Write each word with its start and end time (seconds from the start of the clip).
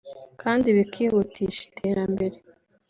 kandi 0.41 0.67
bikihutisha 0.77 1.61
iterambere 1.69 2.35